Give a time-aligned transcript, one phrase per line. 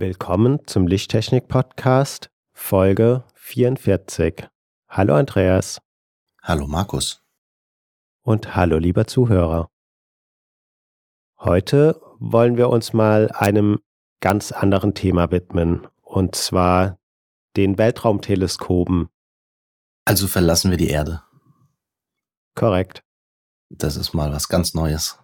[0.00, 4.48] Willkommen zum Lichttechnik-Podcast, Folge 44.
[4.88, 5.82] Hallo Andreas.
[6.42, 7.22] Hallo Markus.
[8.22, 9.68] Und hallo lieber Zuhörer.
[11.38, 13.80] Heute wollen wir uns mal einem
[14.20, 16.98] ganz anderen Thema widmen, und zwar
[17.58, 19.10] den Weltraumteleskopen.
[20.06, 21.24] Also verlassen wir die Erde.
[22.54, 23.04] Korrekt.
[23.68, 25.18] Das ist mal was ganz Neues.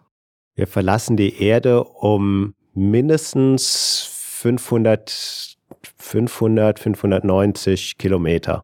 [0.55, 4.13] Wir verlassen die Erde, um mindestens
[4.47, 5.57] 500,
[5.99, 8.63] 500, 590 Kilometer.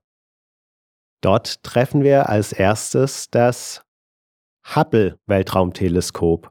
[1.21, 3.83] Dort treffen wir als erstes das
[4.65, 6.51] Hubble-Weltraumteleskop.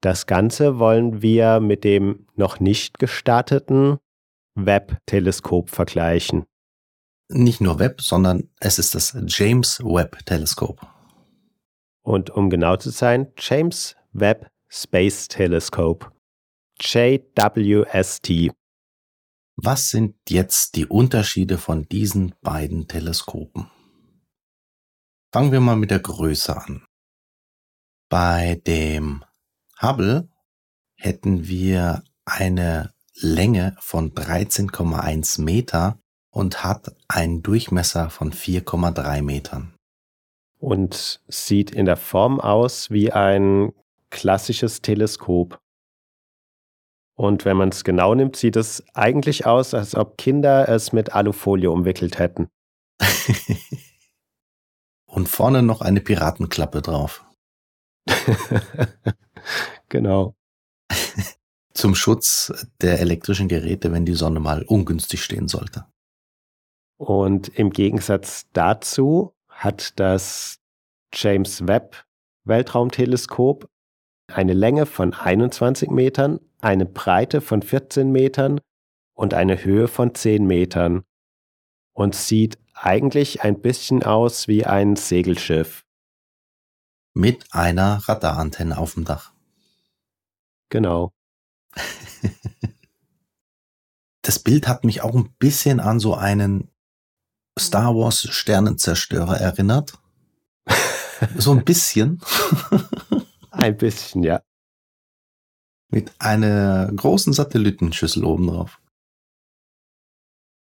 [0.00, 3.98] Das Ganze wollen wir mit dem noch nicht gestarteten
[4.56, 6.44] Webb-Teleskop vergleichen.
[7.28, 10.84] Nicht nur Webb, sondern es ist das James Webb-Teleskop.
[12.02, 16.10] Und um genau zu sein, James Webb Space Telescope.
[16.82, 18.50] JWST.
[19.56, 23.70] Was sind jetzt die Unterschiede von diesen beiden Teleskopen?
[25.30, 26.84] Fangen wir mal mit der Größe an.
[28.08, 29.22] Bei dem
[29.80, 30.28] Hubble
[30.96, 36.00] hätten wir eine Länge von 13,1 Meter
[36.30, 39.74] und hat einen Durchmesser von 4,3 Metern.
[40.58, 43.72] Und sieht in der Form aus wie ein
[44.08, 45.60] klassisches Teleskop.
[47.20, 51.12] Und wenn man es genau nimmt, sieht es eigentlich aus, als ob Kinder es mit
[51.12, 52.48] Alufolie umwickelt hätten.
[55.04, 57.22] Und vorne noch eine Piratenklappe drauf.
[59.90, 60.34] genau.
[61.74, 65.84] Zum Schutz der elektrischen Geräte, wenn die Sonne mal ungünstig stehen sollte.
[66.96, 70.58] Und im Gegensatz dazu hat das
[71.12, 72.02] James Webb
[72.44, 73.68] Weltraumteleskop
[74.30, 78.60] eine Länge von 21 Metern, eine Breite von 14 Metern
[79.14, 81.04] und eine Höhe von 10 Metern
[81.92, 85.84] und sieht eigentlich ein bisschen aus wie ein Segelschiff.
[87.12, 89.32] Mit einer Radarantenne auf dem Dach.
[90.70, 91.12] Genau.
[94.22, 96.70] das Bild hat mich auch ein bisschen an so einen
[97.58, 99.98] Star Wars Sternenzerstörer erinnert.
[101.36, 102.20] so ein bisschen.
[103.60, 104.40] Ein bisschen, ja.
[105.90, 108.80] Mit einer großen Satellitenschüssel oben drauf.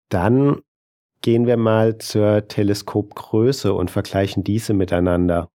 [0.08, 0.62] Dann
[1.20, 5.48] gehen wir mal zur Teleskopgröße und vergleichen diese miteinander.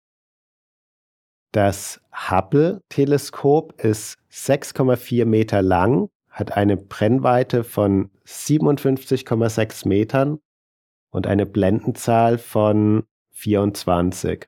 [1.51, 10.39] Das Hubble-Teleskop ist 6,4 Meter lang, hat eine Brennweite von 57,6 Metern
[11.11, 14.47] und eine Blendenzahl von 24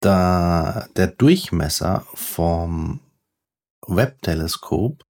[0.00, 3.00] da der Durchmesser vom
[3.86, 5.04] Webb-Teleskop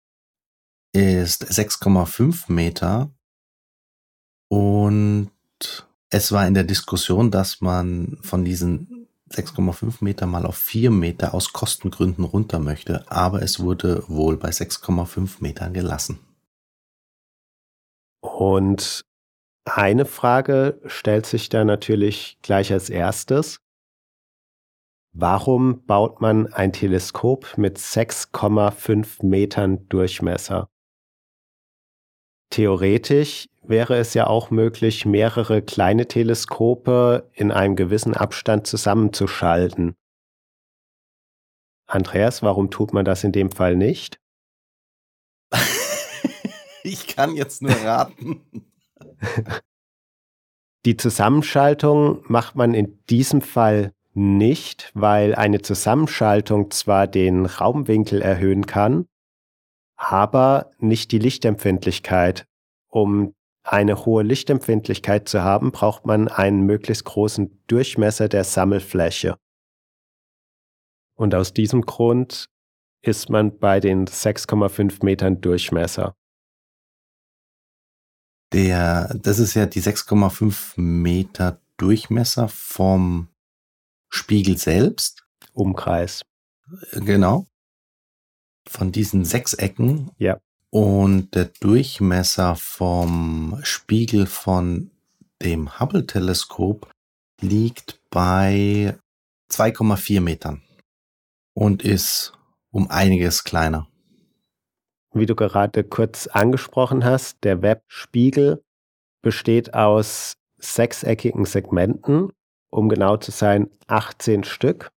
[0.93, 3.11] ist 6,5 Meter
[4.49, 5.31] und
[6.09, 11.33] es war in der Diskussion, dass man von diesen 6,5 Meter mal auf 4 Meter
[11.33, 16.19] aus Kostengründen runter möchte, aber es wurde wohl bei 6,5 Metern gelassen.
[18.21, 19.05] Und
[19.65, 23.59] eine Frage stellt sich da natürlich gleich als erstes.
[25.17, 30.69] Warum baut man ein Teleskop mit 6,5 Metern Durchmesser?
[32.49, 39.95] Theoretisch wäre es ja auch möglich, mehrere kleine Teleskope in einem gewissen Abstand zusammenzuschalten.
[41.87, 44.19] Andreas, warum tut man das in dem Fall nicht?
[46.83, 48.41] ich kann jetzt nur raten.
[50.85, 58.65] Die Zusammenschaltung macht man in diesem Fall nicht, weil eine Zusammenschaltung zwar den Raumwinkel erhöhen
[58.65, 59.07] kann,
[59.97, 62.47] aber nicht die Lichtempfindlichkeit.
[62.87, 69.37] Um eine hohe Lichtempfindlichkeit zu haben, braucht man einen möglichst großen Durchmesser der Sammelfläche.
[71.15, 72.49] Und aus diesem Grund
[73.01, 76.15] ist man bei den 6,5 Metern Durchmesser.
[78.53, 83.29] Der, das ist ja die 6,5 Meter Durchmesser vom
[84.15, 85.25] Spiegel selbst.
[85.51, 86.21] Umkreis.
[86.93, 87.47] Genau.
[88.67, 90.09] Von diesen sechs Ecken.
[90.17, 90.39] Ja.
[90.69, 94.91] Und der Durchmesser vom Spiegel von
[95.41, 96.89] dem Hubble-Teleskop
[97.41, 98.97] liegt bei
[99.51, 100.61] 2,4 Metern
[101.53, 102.33] und ist
[102.71, 103.87] um einiges kleiner.
[105.13, 108.63] Wie du gerade kurz angesprochen hast, der Webspiegel
[109.21, 112.31] besteht aus sechseckigen Segmenten,
[112.75, 114.91] um genau zu sein 18 Stück,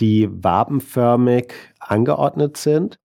[0.00, 2.98] die wabenförmig angeordnet sind.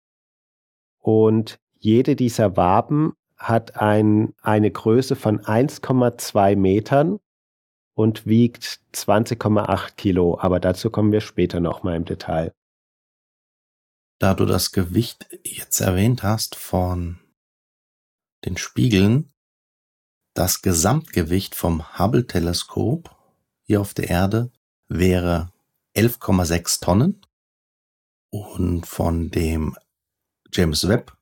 [1.00, 7.20] Und jede dieser Waben hat ein, eine Größe von 1,2 Metern
[7.94, 10.40] und wiegt 20,8 Kilo.
[10.40, 12.54] Aber dazu kommen wir später nochmal im Detail.
[14.18, 17.20] Da du das Gewicht jetzt erwähnt hast von
[18.46, 19.34] den Spiegeln,
[20.34, 23.14] das Gesamtgewicht vom Hubble-Teleskop
[23.66, 24.52] hier auf der Erde
[24.88, 25.52] wäre
[25.96, 27.22] 11,6 Tonnen
[28.30, 29.76] und von dem
[30.52, 31.18] James Webb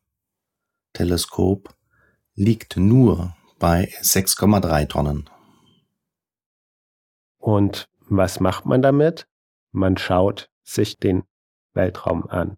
[0.94, 1.75] Teleskop
[2.36, 5.30] liegt nur bei 6,3 Tonnen.
[7.38, 9.28] Und was macht man damit?
[9.72, 11.24] Man schaut sich den
[11.74, 12.57] Weltraum an.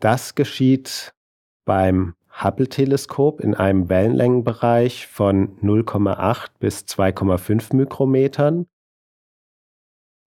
[0.00, 1.14] Das geschieht
[1.64, 8.66] beim Hubble-Teleskop in einem Wellenlängenbereich von 0,8 bis 2,5 Mikrometern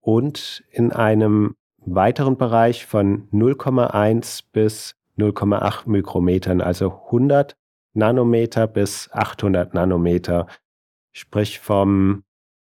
[0.02, 7.56] und in einem weiteren Bereich von 0,1 bis 0,8 Mikrometern, also 100
[7.94, 10.48] Nanometer bis 800 Nanometer,
[11.12, 12.24] sprich vom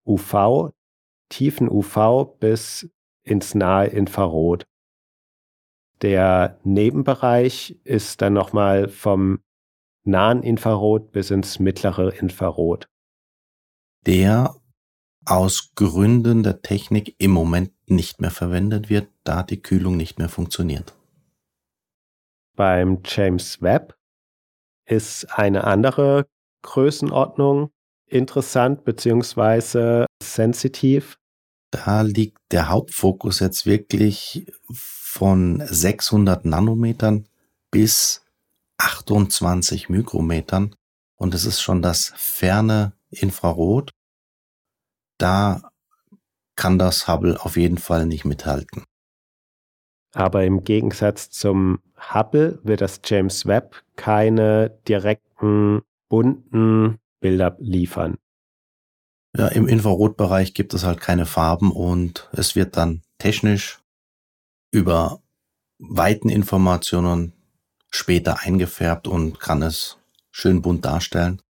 [0.05, 0.71] UV,
[1.29, 2.89] tiefen UV bis
[3.23, 4.65] ins nahe Infrarot.
[6.01, 9.41] Der Nebenbereich ist dann nochmal vom
[10.03, 12.87] nahen Infrarot bis ins mittlere Infrarot.
[14.05, 14.55] Der
[15.25, 20.29] aus Gründen der Technik im Moment nicht mehr verwendet wird, da die Kühlung nicht mehr
[20.29, 20.95] funktioniert.
[22.55, 23.95] Beim James Webb
[24.85, 26.27] ist eine andere
[26.63, 27.71] Größenordnung
[28.07, 30.05] interessant bzw.
[30.21, 31.17] sensitiv.
[31.71, 34.47] Da liegt der Hauptfokus jetzt wirklich
[35.19, 37.27] von 600 Nanometern
[37.71, 38.25] bis
[38.77, 40.73] 28 Mikrometern
[41.17, 43.91] und es ist schon das ferne Infrarot.
[45.17, 45.71] Da
[46.55, 48.85] kann das Hubble auf jeden Fall nicht mithalten.
[50.13, 51.79] Aber im Gegensatz zum
[52.13, 58.17] Hubble wird das James Webb keine direkten, bunten Bilder liefern.
[59.35, 63.78] Ja, im Infrarotbereich gibt es halt keine Farben und es wird dann technisch
[64.71, 65.21] über
[65.79, 67.33] Weiteninformationen
[67.89, 69.97] später eingefärbt und kann es
[70.31, 71.41] schön bunt darstellen.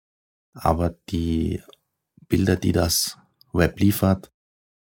[0.54, 1.62] Aber die
[2.28, 3.18] Bilder, die das
[3.52, 4.32] Web liefert,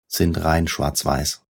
[0.08, 1.44] sind rein schwarz-weiß.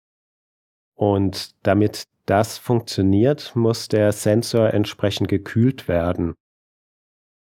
[0.94, 6.34] Und damit das funktioniert, muss der Sensor entsprechend gekühlt werden.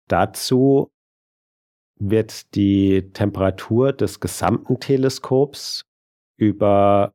[0.08, 0.90] Dazu
[1.96, 5.84] wird die Temperatur des gesamten Teleskops
[6.36, 7.12] über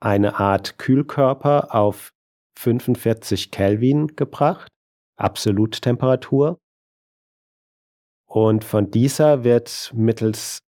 [0.00, 2.12] eine Art Kühlkörper auf
[2.58, 4.68] 45 Kelvin gebracht,
[5.16, 6.58] Absoluttemperatur.
[8.26, 10.60] Und von dieser wird mittels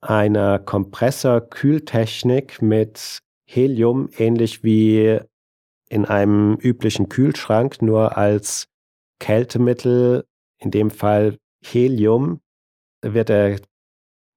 [0.00, 5.20] einer Kompressorkühltechnik mit Helium, ähnlich wie
[5.88, 8.66] in einem üblichen Kühlschrank, nur als
[9.20, 10.24] Kältemittel,
[10.58, 12.40] in dem Fall Helium,
[13.02, 13.60] wird er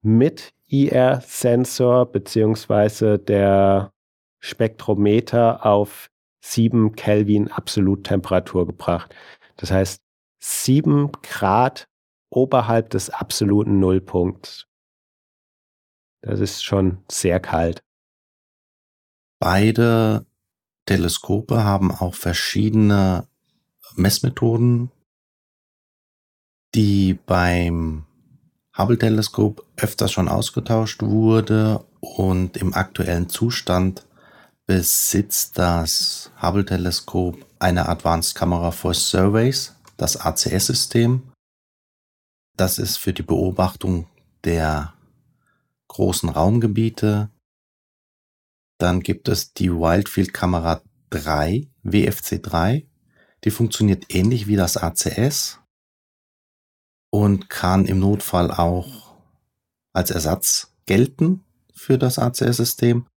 [0.01, 3.91] mit IR-Sensor beziehungsweise der
[4.39, 6.10] Spektrometer auf
[6.41, 9.13] 7 Kelvin Absoluttemperatur gebracht.
[9.58, 10.01] Das heißt
[10.39, 11.88] 7 Grad
[12.29, 14.67] oberhalb des absoluten Nullpunkts.
[16.22, 17.84] Das ist schon sehr kalt.
[19.39, 20.25] Beide
[20.86, 23.27] Teleskope haben auch verschiedene
[23.96, 24.91] Messmethoden,
[26.75, 28.05] die beim
[28.77, 34.05] Hubble-Teleskop öfters schon ausgetauscht wurde und im aktuellen Zustand
[34.69, 41.23] besitzt das Hubble-Teleskop eine Advanced Camera for Surveys, das ACS-System.
[42.55, 44.07] Das ist für die Beobachtung
[44.43, 44.93] der
[45.88, 47.31] großen Raumgebiete.
[48.77, 52.88] Dann gibt es die Wildfield Kamera 3, WFC 3.
[53.45, 55.59] Die funktioniert ähnlich wie das ACS
[57.09, 59.15] und kann im Notfall auch
[59.93, 63.07] als Ersatz gelten für das ACS-System.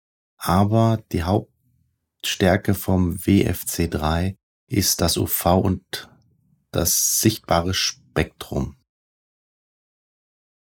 [0.45, 4.35] Aber die Hauptstärke vom WFC3
[4.67, 6.09] ist das UV und
[6.71, 8.75] das sichtbare Spektrum.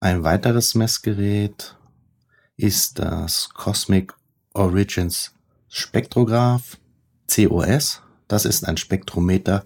[0.01, 1.77] Ein weiteres Messgerät
[2.57, 4.13] ist das Cosmic
[4.53, 5.33] Origins
[5.69, 6.77] Spektrograph
[7.33, 8.01] COS.
[8.27, 9.65] Das ist ein Spektrometer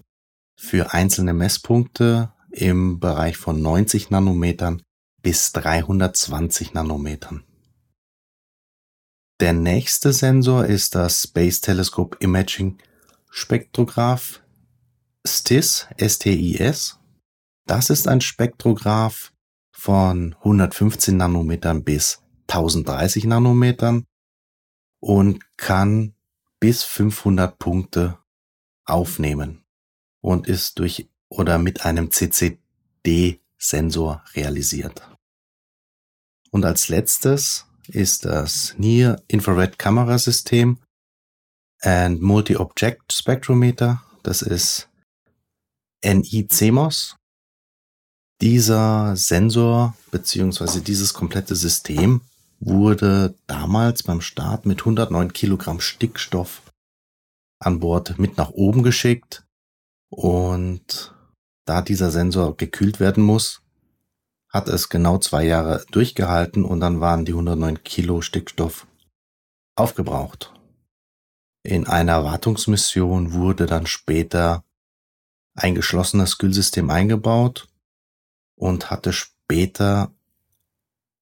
[0.54, 4.80] für einzelne Messpunkte im Bereich von 90 Nanometern
[5.22, 7.42] bis 320 Nanometern.
[9.40, 12.78] Der nächste Sensor ist das Space Telescope Imaging
[13.30, 14.42] Spektrograph
[15.24, 16.98] STIS, STIS.
[17.64, 19.32] Das ist ein Spektrograph
[19.70, 24.06] von 115 Nanometern bis 1030 Nanometern
[24.98, 26.16] und kann
[26.58, 28.18] bis 500 Punkte
[28.86, 29.62] aufnehmen
[30.20, 35.08] und ist durch oder mit einem CCD-Sensor realisiert.
[36.50, 40.78] Und als letztes ist das Near Infrared Kamerasystem
[41.80, 44.02] and Multi-Object Spectrometer.
[44.22, 44.88] Das ist
[46.04, 47.16] NI-CMOS.
[48.40, 52.20] Dieser Sensor beziehungsweise dieses komplette System
[52.60, 56.62] wurde damals beim Start mit 109 Kilogramm Stickstoff
[57.60, 59.44] an Bord mit nach oben geschickt
[60.10, 61.14] und
[61.64, 63.62] da dieser Sensor gekühlt werden muss,
[64.48, 68.86] hat es genau zwei Jahre durchgehalten und dann waren die 109 Kilo Stickstoff
[69.76, 70.52] aufgebraucht.
[71.62, 74.64] In einer Wartungsmission wurde dann später
[75.54, 77.68] ein geschlossenes Kühlsystem eingebaut
[78.56, 80.12] und hatte später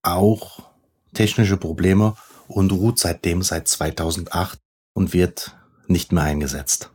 [0.03, 0.71] auch
[1.15, 2.17] technische Probleme
[2.49, 4.59] und ruht seitdem seit 2008
[4.95, 5.57] und wird
[5.89, 6.93] nicht mehr eingesetzt.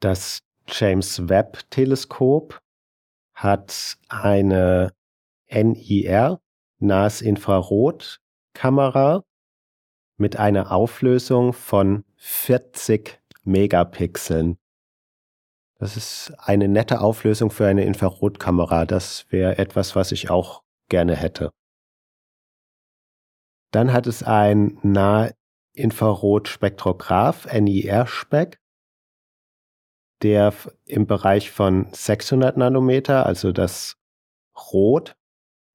[0.00, 2.60] Das James Webb Teleskop
[3.38, 4.92] hat eine
[5.48, 6.40] NIR,
[6.80, 9.24] Nasinfrarotkamera,
[10.16, 14.58] mit einer Auflösung von 40 Megapixeln.
[15.78, 18.84] Das ist eine nette Auflösung für eine Infrarotkamera.
[18.84, 21.52] Das wäre etwas, was ich auch gerne hätte.
[23.70, 28.58] Dann hat es ein Nahinfrarotspektrograph, NIR-Spec,
[30.22, 33.96] der im Bereich von 600 Nanometer, also das
[34.72, 35.16] Rot,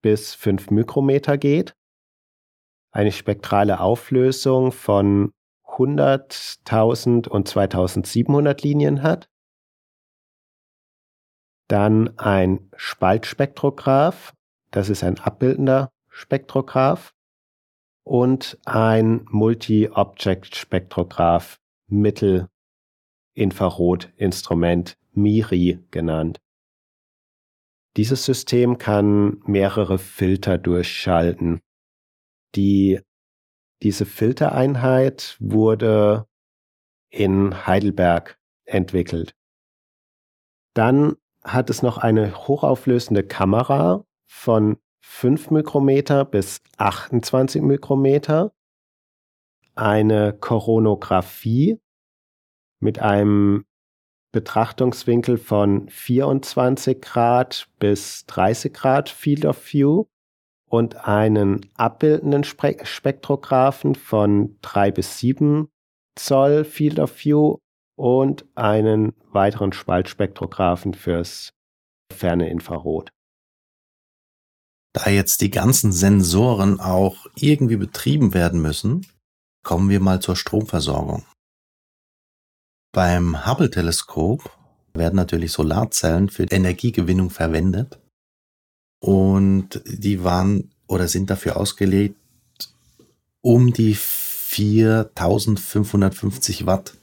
[0.01, 1.75] bis 5 Mikrometer geht.
[2.91, 5.33] Eine spektrale Auflösung von
[5.65, 9.27] 100.000 und 2700 Linien hat.
[11.67, 14.33] Dann ein Spaltspektrograph,
[14.69, 17.15] das ist ein abbildender Spektrograph
[18.03, 21.57] und ein Multi-Object-Spektrograph
[23.35, 26.39] Mittelinfrarotinstrument MIRI genannt.
[27.97, 31.61] Dieses System kann mehrere Filter durchschalten.
[32.55, 32.99] Die,
[33.83, 36.27] diese Filtereinheit wurde
[37.09, 39.35] in Heidelberg entwickelt.
[40.73, 48.53] Dann hat es noch eine hochauflösende Kamera von 5 Mikrometer bis 28 Mikrometer,
[49.75, 51.82] eine Koronographie
[52.83, 53.65] mit einem
[54.31, 60.05] Betrachtungswinkel von 24 Grad bis 30 Grad Field of View
[60.69, 65.67] und einen abbildenden Spe Spektrographen von 3 bis 7
[66.15, 67.57] Zoll Field of View
[67.95, 71.51] und einen weiteren Spaltspektrographen fürs
[72.11, 73.09] ferne Infrarot.
[74.93, 79.05] Da jetzt die ganzen Sensoren auch irgendwie betrieben werden müssen,
[79.63, 81.23] kommen wir mal zur Stromversorgung.
[82.93, 84.50] Beim Hubble-Teleskop
[84.93, 88.00] werden natürlich Solarzellen für Energiegewinnung verwendet
[89.00, 92.15] und die waren oder sind dafür ausgelegt,
[93.41, 96.95] um die 4550 Watt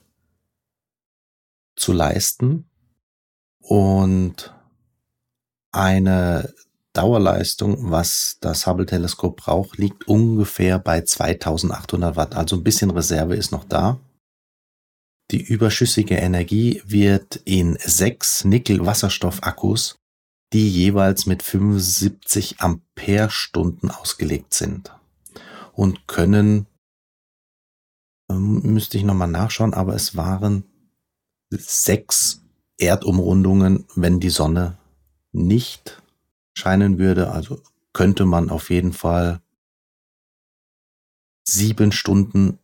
[1.74, 2.70] zu leisten
[3.58, 4.54] und
[5.72, 6.54] eine
[6.92, 12.36] Dauerleistung, was das Hubble-Teleskop braucht, liegt ungefähr bei 2800 Watt.
[12.36, 13.98] Also ein bisschen Reserve ist noch da.
[15.30, 19.96] Die überschüssige Energie wird in sechs Nickel-Wasserstoff-Akkus,
[20.52, 24.92] die jeweils mit 75 Ampere-Stunden ausgelegt sind
[25.72, 26.66] und können,
[28.28, 30.64] ähm, müsste ich nochmal nachschauen, aber es waren
[31.50, 32.42] sechs
[32.78, 34.78] Erdumrundungen, wenn die Sonne
[35.32, 36.02] nicht
[36.54, 37.30] scheinen würde.
[37.30, 39.40] Also könnte man auf jeden Fall
[41.44, 42.59] sieben Stunden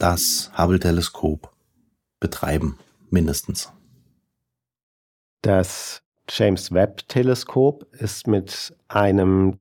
[0.00, 1.54] das Hubble-Teleskop
[2.20, 2.78] betreiben,
[3.10, 3.72] mindestens.
[5.42, 9.60] Das James Webb-Teleskop ist mit einem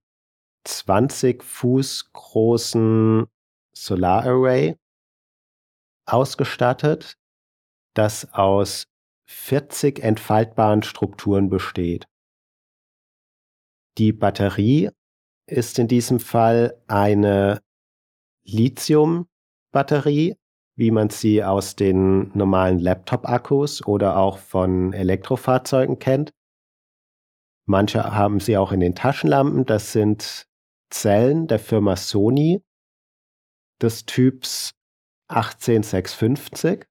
[0.63, 3.27] 20 Fuß großen
[3.74, 4.77] Solararray
[6.05, 7.17] ausgestattet,
[7.93, 8.88] das aus
[9.25, 12.08] 40 entfaltbaren Strukturen besteht.
[13.98, 14.89] Die Batterie
[15.48, 17.62] ist in diesem Fall eine
[19.70, 20.36] Lithium-Batterie,
[20.76, 26.32] wie man sie aus den normalen Laptop-Akkus oder auch von Elektrofahrzeugen kennt.
[27.66, 29.66] Manche haben sie auch in den Taschenlampen.
[29.66, 30.48] Das sind
[30.90, 32.64] Zellen der Firma Sony
[33.82, 34.72] des Typs
[35.28, 36.86] 18650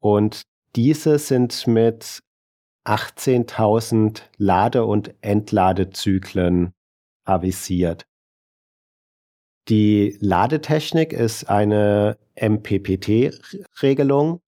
[0.00, 0.42] und
[0.74, 2.20] diese sind mit
[2.84, 6.72] 18.000 Lade- und Entladezyklen
[7.24, 8.04] avisiert.
[9.68, 14.40] Die Ladetechnik ist eine MPPT-Regelung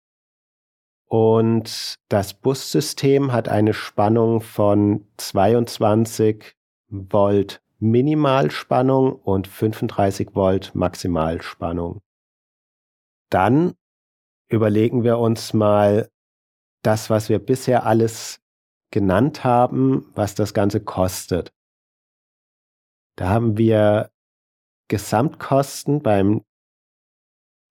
[1.07, 6.55] und das Bussystem hat eine Spannung von 22
[6.89, 12.01] Volt Minimalspannung und 35 Volt Maximalspannung.
[13.29, 13.75] Dann
[14.49, 16.09] überlegen wir uns mal
[16.83, 18.41] das, was wir bisher alles
[18.91, 21.53] genannt haben, was das Ganze kostet.
[23.15, 24.11] Da haben wir
[24.87, 26.43] Gesamtkosten beim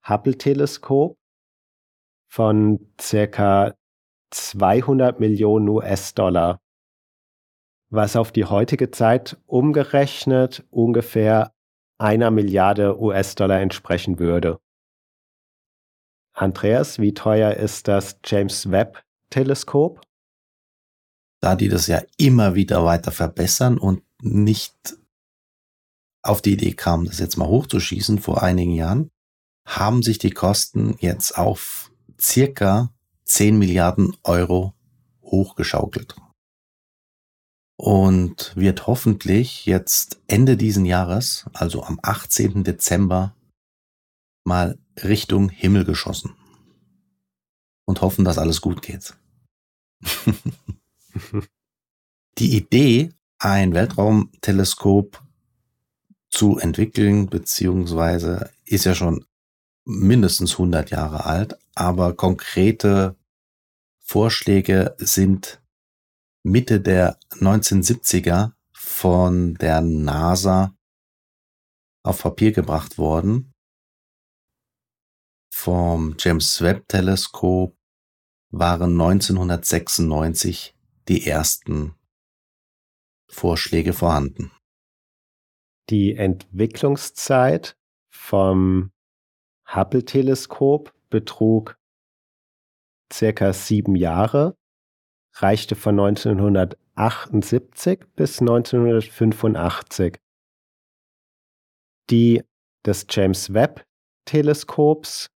[0.06, 1.16] Hubble-Teleskop
[2.28, 3.75] von circa
[4.30, 6.61] 200 Millionen US-Dollar,
[7.90, 11.52] was auf die heutige Zeit umgerechnet ungefähr
[11.99, 14.59] einer Milliarde US-Dollar entsprechen würde.
[16.33, 20.00] Andreas, wie teuer ist das James Webb Teleskop?
[21.40, 24.99] Da die das ja immer wieder weiter verbessern und nicht
[26.25, 29.11] auf die Idee kamen, das jetzt mal hochzuschießen vor einigen Jahren,
[29.66, 32.93] haben sich die Kosten jetzt auf circa
[33.25, 34.75] 10 Milliarden Euro
[35.23, 36.16] hochgeschaukelt.
[37.76, 42.62] Und wird hoffentlich jetzt Ende diesen Jahres, also am 18.
[42.62, 43.35] Dezember,
[44.45, 46.35] mal Richtung Himmel geschossen.
[47.87, 49.16] Und hoffen, dass alles gut geht.
[52.38, 55.24] die Idee, ein Weltraumteleskop
[56.35, 59.25] zu entwickeln, beziehungsweise ist ja schon
[59.85, 63.16] mindestens 100 Jahre alt, aber konkrete
[64.01, 65.62] Vorschläge sind
[66.42, 70.75] Mitte der 1970er von der NASA
[72.03, 73.53] auf Papier gebracht worden.
[75.53, 77.77] Vom James Webb Teleskop
[78.51, 80.77] waren 1996
[81.09, 81.94] die ersten
[83.29, 84.51] Vorschläge vorhanden.
[85.90, 87.77] Die Entwicklungszeit
[88.09, 88.90] vom
[89.66, 91.79] Hubble-Teleskop betrug
[93.12, 94.57] circa sieben Jahre,
[95.35, 100.18] reichte von 1978 bis 1985.
[102.11, 102.42] Die
[102.85, 103.85] des James Webb
[104.25, 105.31] Teleskops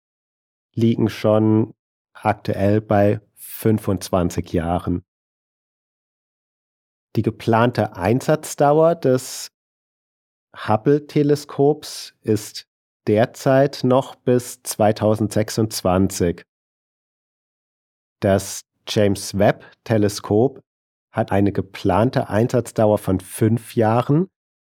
[0.75, 1.75] liegen schon
[2.13, 5.05] aktuell bei 25 Jahren.
[7.17, 9.51] Die geplante Einsatzdauer des
[10.57, 12.67] Hubble-Teleskops ist
[13.07, 16.45] derzeit noch bis 2026.
[18.21, 20.61] Das James Webb-Teleskop
[21.11, 24.29] hat eine geplante Einsatzdauer von fünf Jahren,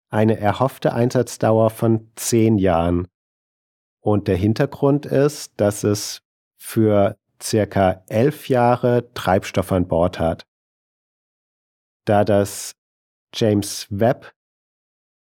[0.10, 3.08] eine erhoffte Einsatzdauer von zehn Jahren.
[4.02, 6.22] Und der Hintergrund ist, dass es
[6.58, 10.44] für circa elf Jahre Treibstoff an Bord hat.
[12.06, 12.74] Da das
[13.34, 14.34] James Webb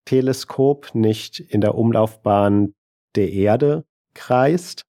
[0.06, 2.74] Teleskop nicht in der Umlaufbahn
[3.16, 4.84] der Erde kreist,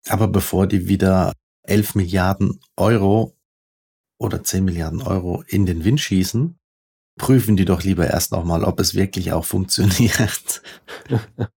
[0.07, 1.33] Aber bevor die wieder
[1.63, 3.37] 11 Milliarden Euro
[4.17, 6.57] oder 10 Milliarden Euro in den Wind schießen,
[7.17, 10.61] prüfen die doch lieber erst nochmal, ob es wirklich auch funktioniert.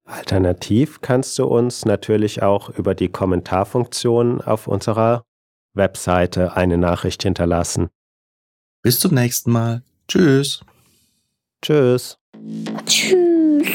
[0.06, 5.24] Alternativ kannst du uns natürlich auch über die Kommentarfunktion auf unserer
[5.74, 7.90] Webseite eine Nachricht hinterlassen.
[8.82, 9.84] Bis zum nächsten Mal.
[10.08, 10.64] Tschüss.
[11.62, 12.18] Tschüss.
[12.86, 13.68] Tschüss.